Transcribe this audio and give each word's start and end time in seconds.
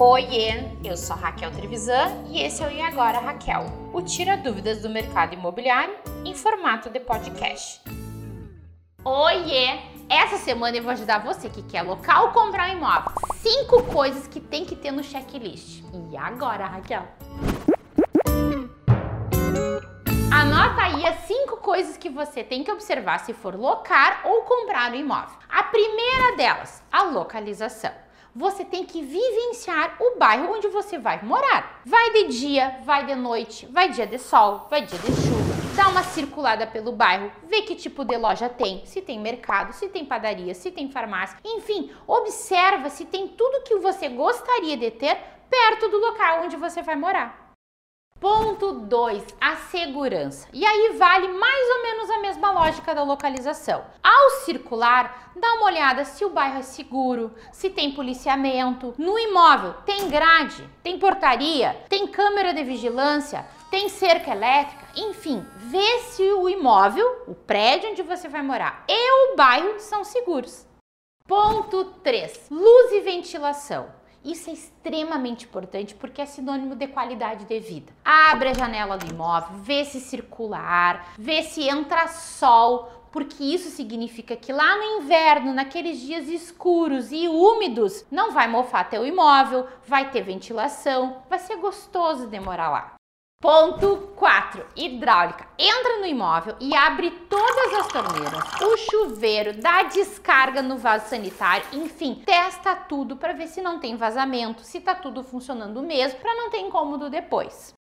Oiê, 0.00 0.62
eu 0.84 0.96
sou 0.96 1.16
Raquel 1.16 1.50
Trevisan 1.50 2.22
e 2.28 2.40
esse 2.40 2.62
é 2.62 2.68
o 2.68 2.70
E 2.70 2.80
Agora 2.80 3.18
Raquel, 3.18 3.64
o 3.92 4.00
Tira 4.00 4.36
Dúvidas 4.36 4.80
do 4.80 4.88
Mercado 4.88 5.34
Imobiliário 5.34 5.92
em 6.24 6.36
formato 6.36 6.88
de 6.88 7.00
podcast. 7.00 7.80
Oiê, 9.04 9.80
essa 10.08 10.36
semana 10.36 10.76
eu 10.76 10.84
vou 10.84 10.92
ajudar 10.92 11.18
você 11.18 11.48
que 11.48 11.64
quer 11.64 11.82
local 11.82 12.26
ou 12.26 12.32
comprar 12.32 12.68
um 12.68 12.74
imóvel. 12.74 13.10
Cinco 13.38 13.82
coisas 13.92 14.28
que 14.28 14.38
tem 14.38 14.64
que 14.64 14.76
ter 14.76 14.92
no 14.92 15.02
checklist. 15.02 15.82
E 16.12 16.16
agora, 16.16 16.66
Raquel? 16.66 17.02
Anota 20.32 20.80
aí 20.80 21.04
as 21.06 21.26
cinco 21.26 21.56
coisas 21.56 21.96
que 21.96 22.08
você 22.08 22.44
tem 22.44 22.62
que 22.62 22.70
observar 22.70 23.18
se 23.18 23.32
for 23.32 23.56
locar 23.56 24.20
ou 24.24 24.42
comprar 24.42 24.92
um 24.92 24.94
imóvel. 24.94 25.36
A 25.48 25.64
primeira 25.64 26.36
delas, 26.36 26.84
a 26.92 27.02
localização 27.02 27.90
você 28.34 28.64
tem 28.64 28.84
que 28.84 29.02
vivenciar 29.02 29.96
o 30.00 30.18
bairro 30.18 30.52
onde 30.52 30.68
você 30.68 30.98
vai 30.98 31.22
morar. 31.22 31.80
Vai 31.84 32.12
de 32.12 32.24
dia, 32.28 32.80
vai 32.84 33.06
de 33.06 33.14
noite, 33.14 33.66
vai 33.66 33.88
dia 33.90 34.06
de 34.06 34.18
sol, 34.18 34.66
vai 34.70 34.82
dia 34.82 34.98
de 34.98 35.06
chuva. 35.06 35.48
Dá 35.74 35.88
uma 35.88 36.02
circulada 36.02 36.66
pelo 36.66 36.90
bairro, 36.90 37.30
vê 37.44 37.62
que 37.62 37.76
tipo 37.76 38.04
de 38.04 38.16
loja 38.16 38.48
tem, 38.48 38.84
se 38.84 39.00
tem 39.00 39.20
mercado, 39.20 39.72
se 39.72 39.88
tem 39.88 40.04
padaria, 40.04 40.52
se 40.52 40.70
tem 40.72 40.90
farmácia, 40.90 41.38
enfim, 41.44 41.92
observa 42.06 42.90
se 42.90 43.04
tem 43.04 43.28
tudo 43.28 43.62
que 43.62 43.76
você 43.76 44.08
gostaria 44.08 44.76
de 44.76 44.90
ter 44.90 45.16
perto 45.48 45.88
do 45.88 45.98
local 45.98 46.42
onde 46.44 46.56
você 46.56 46.82
vai 46.82 46.96
morar. 46.96 47.48
Ponto 48.20 48.72
2, 48.72 49.24
a 49.40 49.54
segurança. 49.54 50.48
E 50.52 50.66
aí 50.66 50.96
vale 50.98 51.28
mais 51.28 51.70
ou 51.76 51.82
menos 51.82 51.97
lógica 52.68 52.94
da 52.94 53.02
localização. 53.02 53.82
Ao 54.02 54.30
circular, 54.44 55.32
dá 55.34 55.54
uma 55.54 55.66
olhada 55.66 56.04
se 56.04 56.22
o 56.22 56.28
bairro 56.28 56.58
é 56.58 56.62
seguro, 56.62 57.34
se 57.50 57.70
tem 57.70 57.92
policiamento. 57.92 58.94
No 58.98 59.18
imóvel, 59.18 59.72
tem 59.86 60.10
grade, 60.10 60.68
tem 60.82 60.98
portaria, 60.98 61.74
tem 61.88 62.06
câmera 62.06 62.52
de 62.52 62.62
vigilância, 62.62 63.46
tem 63.70 63.88
cerca 63.88 64.32
elétrica, 64.32 64.84
enfim, 64.94 65.42
vê 65.56 66.00
se 66.10 66.22
o 66.30 66.46
imóvel, 66.46 67.24
o 67.26 67.34
prédio 67.34 67.90
onde 67.90 68.02
você 68.02 68.28
vai 68.28 68.42
morar 68.42 68.84
e 68.86 69.32
o 69.32 69.36
bairro 69.36 69.80
são 69.80 70.04
seguros. 70.04 70.66
Ponto 71.26 71.84
3, 72.02 72.48
luz 72.50 72.92
e 72.92 73.00
ventilação. 73.00 73.88
Isso 74.24 74.50
é 74.50 74.52
extremamente 74.52 75.44
importante 75.44 75.94
porque 75.94 76.20
é 76.20 76.26
sinônimo 76.26 76.74
de 76.74 76.86
qualidade 76.88 77.44
de 77.44 77.60
vida. 77.60 77.92
Abre 78.04 78.50
a 78.50 78.54
janela 78.54 78.98
do 78.98 79.12
imóvel, 79.12 79.58
vê 79.58 79.84
se 79.84 80.00
circula 80.00 80.58
ar, 80.58 81.12
vê 81.18 81.42
se 81.42 81.68
entra 81.68 82.08
sol, 82.08 82.90
porque 83.10 83.42
isso 83.42 83.70
significa 83.70 84.36
que 84.36 84.52
lá 84.52 84.76
no 84.76 85.02
inverno, 85.02 85.54
naqueles 85.54 86.00
dias 86.00 86.28
escuros 86.28 87.10
e 87.10 87.28
úmidos, 87.28 88.04
não 88.10 88.32
vai 88.32 88.48
mofar 88.48 88.88
teu 88.88 89.06
imóvel, 89.06 89.66
vai 89.86 90.10
ter 90.10 90.22
ventilação, 90.22 91.22
vai 91.28 91.38
ser 91.38 91.56
gostoso 91.56 92.26
de 92.26 92.38
morar 92.40 92.70
lá. 92.70 92.97
Ponto 93.40 94.14
4. 94.16 94.66
Hidráulica. 94.74 95.46
Entra 95.56 96.00
no 96.00 96.06
imóvel 96.06 96.56
e 96.58 96.74
abre 96.74 97.08
todas 97.30 97.72
as 97.74 97.86
torneiras, 97.86 98.42
o 98.60 98.76
chuveiro, 98.76 99.60
dá 99.60 99.84
descarga 99.84 100.60
no 100.60 100.76
vaso 100.76 101.08
sanitário, 101.08 101.64
enfim, 101.72 102.20
testa 102.26 102.74
tudo 102.74 103.16
para 103.16 103.32
ver 103.34 103.46
se 103.46 103.62
não 103.62 103.78
tem 103.78 103.96
vazamento, 103.96 104.62
se 104.62 104.80
tá 104.80 104.92
tudo 104.92 105.22
funcionando 105.22 105.80
mesmo, 105.82 106.18
para 106.18 106.34
não 106.34 106.50
ter 106.50 106.58
incômodo 106.58 107.08
depois. 107.08 107.77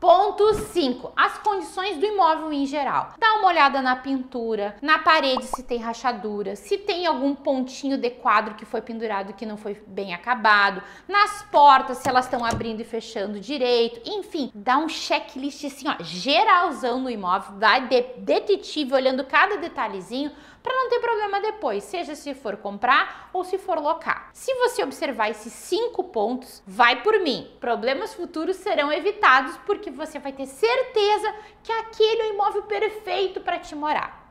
Ponto 0.00 0.54
5. 0.54 1.12
As 1.16 1.38
condições 1.38 1.96
do 1.96 2.06
imóvel 2.06 2.52
em 2.52 2.64
geral. 2.66 3.14
Dá 3.18 3.34
uma 3.34 3.48
olhada 3.48 3.82
na 3.82 3.96
pintura, 3.96 4.76
na 4.80 5.00
parede 5.00 5.44
se 5.44 5.60
tem 5.64 5.78
rachadura, 5.78 6.54
se 6.54 6.78
tem 6.78 7.04
algum 7.04 7.34
pontinho 7.34 7.98
de 7.98 8.08
quadro 8.08 8.54
que 8.54 8.64
foi 8.64 8.80
pendurado 8.80 9.32
que 9.32 9.44
não 9.44 9.56
foi 9.56 9.82
bem 9.88 10.14
acabado, 10.14 10.80
nas 11.08 11.42
portas 11.50 11.98
se 11.98 12.08
elas 12.08 12.26
estão 12.26 12.44
abrindo 12.44 12.80
e 12.80 12.84
fechando 12.84 13.40
direito, 13.40 14.00
enfim, 14.08 14.52
dá 14.54 14.78
um 14.78 14.88
checklist 14.88 15.64
assim, 15.64 15.88
ó, 15.88 15.96
geralzão 16.00 17.00
no 17.00 17.10
imóvel, 17.10 17.56
dá 17.58 17.80
de 17.80 18.00
detetive 18.18 18.94
olhando 18.94 19.24
cada 19.24 19.56
detalhezinho 19.56 20.30
para 20.62 20.74
não 20.74 20.90
ter 20.90 21.00
problema 21.00 21.40
depois, 21.40 21.84
seja 21.84 22.14
se 22.14 22.34
for 22.34 22.56
comprar 22.58 23.30
ou 23.32 23.42
se 23.42 23.56
for 23.56 23.78
locar. 23.78 24.28
Se 24.34 24.52
você 24.54 24.82
observar 24.82 25.30
esses 25.30 25.52
cinco 25.52 26.04
pontos, 26.04 26.62
vai 26.66 27.02
por 27.02 27.18
mim. 27.20 27.50
Problemas 27.60 28.12
futuros 28.12 28.56
serão 28.56 28.92
evitados 28.92 29.56
porque 29.64 29.87
você 29.90 30.18
vai 30.18 30.32
ter 30.32 30.46
certeza 30.46 31.34
que 31.62 31.72
aquele 31.72 32.22
é 32.22 32.26
o 32.26 32.34
imóvel 32.34 32.64
perfeito 32.64 33.40
para 33.40 33.58
te 33.58 33.74
morar. 33.74 34.28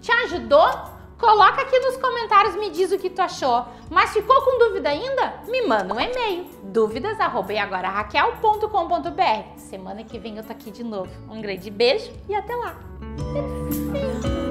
Te 0.00 0.10
ajudou? 0.10 0.66
Coloca 1.18 1.60
aqui 1.62 1.78
nos 1.78 1.96
comentários, 1.98 2.56
me 2.56 2.70
diz 2.70 2.90
o 2.90 2.98
que 2.98 3.08
tu 3.08 3.22
achou. 3.22 3.64
Mas 3.88 4.12
ficou 4.12 4.42
com 4.42 4.58
dúvida 4.58 4.88
ainda? 4.88 5.40
Me 5.46 5.62
manda 5.62 5.94
um 5.94 6.00
e-mail, 6.00 6.46
dúvidas@agoraraquel.com.br. 6.64 9.56
Semana 9.56 10.02
que 10.02 10.18
vem 10.18 10.36
eu 10.36 10.42
tô 10.42 10.50
aqui 10.52 10.72
de 10.72 10.82
novo. 10.82 11.08
Um 11.30 11.40
grande 11.40 11.70
beijo 11.70 12.12
e 12.28 12.34
até 12.34 12.56
lá. 12.56 12.74
Perfeito. 13.32 14.41